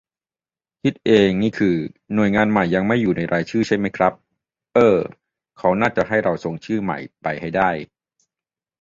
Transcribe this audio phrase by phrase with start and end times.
[0.81, 1.75] คิดเองนี่คือ
[2.13, 4.13] หน่วยงานใหม่ ยังไม่อยู่ในรายชื่อใช่ไหมครับ
[4.73, 4.97] เอ้อ
[5.57, 7.69] เขาน่าจะให้เราส่งชื่อใหม่ไปให้ได้